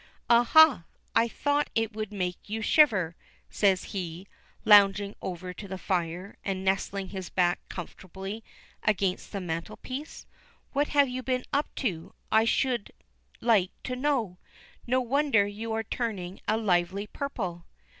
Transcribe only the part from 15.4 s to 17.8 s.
you are turning a lively purple."